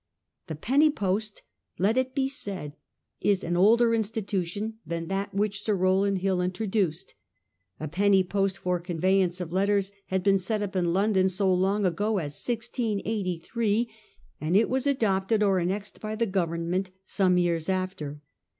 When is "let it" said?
1.77-2.11